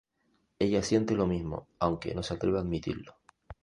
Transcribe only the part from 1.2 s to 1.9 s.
mismo,